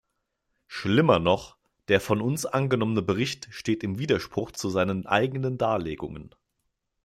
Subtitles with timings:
[0.65, 1.57] Schlimmer noch,
[1.87, 6.33] der von uns angenommene Bericht steht im Widerspruch zu seinen eigenen Darlegungen.